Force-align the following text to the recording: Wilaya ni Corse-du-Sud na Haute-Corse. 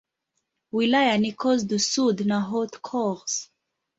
Wilaya 0.71 1.17
ni 1.17 1.31
Corse-du-Sud 1.33 2.17
na 2.27 2.37
Haute-Corse. 2.49 3.39